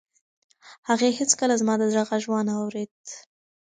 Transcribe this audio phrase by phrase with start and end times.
[0.87, 3.01] هغې هیڅکله زما د زړه غږ و نه اورېد.